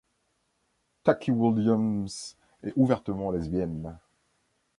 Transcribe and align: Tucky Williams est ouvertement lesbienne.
Tucky 1.03 1.29
Williams 1.29 2.35
est 2.63 2.73
ouvertement 2.75 3.29
lesbienne. 3.29 3.99